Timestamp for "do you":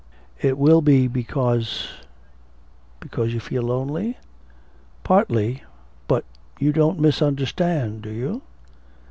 8.01-8.41